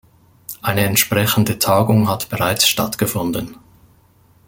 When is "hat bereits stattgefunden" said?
2.09-3.55